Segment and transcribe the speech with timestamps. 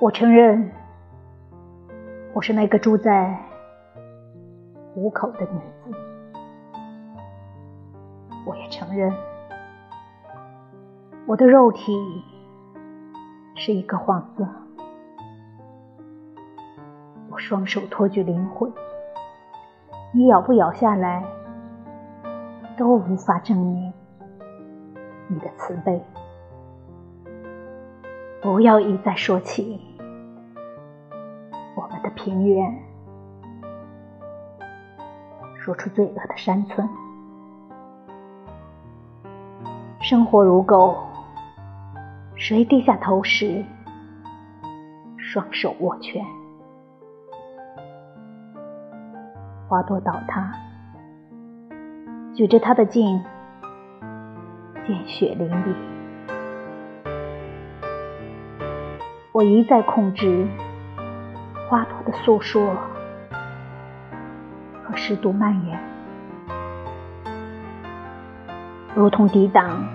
[0.00, 0.72] 我承认，
[2.34, 3.38] 我是那个住在
[4.92, 5.96] 虎口的女子。
[8.44, 9.10] 我也承认，
[11.26, 11.96] 我的肉体
[13.54, 14.46] 是一个幌子。
[17.30, 18.70] 我双手托举灵魂，
[20.12, 21.24] 你咬不咬下来，
[22.76, 23.92] 都无法证明
[25.28, 26.02] 你的慈悲。
[28.44, 29.80] 不要一再说起
[31.74, 32.78] 我们的平原，
[35.56, 36.86] 说出罪恶的山村。
[39.98, 40.94] 生活如狗，
[42.34, 43.64] 谁低下头时，
[45.16, 46.22] 双手握拳。
[49.66, 50.52] 花朵倒塌，
[52.34, 53.24] 举着它的茎，
[54.86, 55.93] 见血淋漓。
[59.34, 60.46] 我一再控制
[61.68, 62.76] 花朵的诉说
[64.84, 65.76] 和湿度蔓延，
[68.94, 69.88] 如同抵挡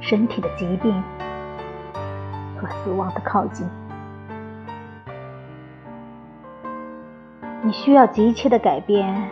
[0.00, 1.02] 身体的疾病
[2.56, 3.68] 和死亡的靠近。
[7.62, 9.28] 你需要急切的改变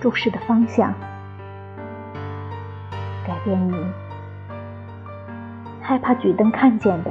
[0.00, 0.94] 注视的方向，
[3.26, 3.76] 改变你
[5.82, 7.10] 害怕举灯看见的。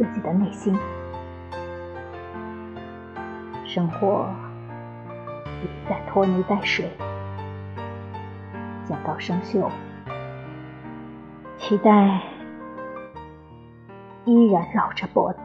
[0.00, 0.74] 自己的内心，
[3.66, 4.26] 生活
[5.60, 6.90] 不再拖泥带水，
[8.86, 9.68] 剪刀生锈，
[11.58, 12.22] 期待
[14.24, 15.40] 依然绕着脖子。